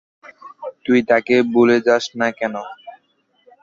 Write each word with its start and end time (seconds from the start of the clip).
তুই 0.85 0.99
তাকে 1.09 1.35
ভুলে 1.53 1.77
যাস 1.87 2.03
না 2.19 2.27
কেন? 2.37 2.55